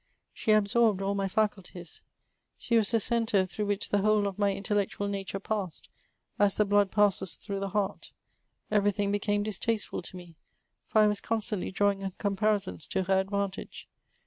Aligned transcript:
She 0.33 0.51
absorbed 0.51 0.99
all 1.03 1.13
my 1.13 1.27
£hculties; 1.27 2.01
she 2.57 2.75
was 2.75 2.89
the 2.89 2.99
centre 2.99 3.45
through 3.45 3.67
which 3.67 3.89
the 3.89 3.99
whole 3.99 4.25
of 4.25 4.39
my 4.39 4.51
intellectual 4.51 5.07
nature 5.07 5.39
passed, 5.39 5.89
as 6.39 6.55
the 6.57 6.65
blood 6.65 6.89
passes 6.89 7.35
through 7.35 7.59
the 7.59 7.69
heart; 7.69 8.11
every 8.71 8.89
thing 8.91 9.11
became 9.11 9.43
distasteful 9.43 10.01
to 10.01 10.17
me, 10.17 10.37
for 10.87 11.03
I 11.03 11.07
was 11.07 11.21
constantly 11.21 11.69
drawing 11.69 12.11
comparisons 12.17 12.87
to 12.87 13.03
her 13.03 13.19
advantage. 13.19 13.87